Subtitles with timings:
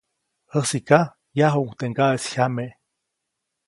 [0.51, 0.99] Jäsiʼka,
[1.37, 2.65] yajuʼuŋ teʼ ŋgaʼeʼis jyame.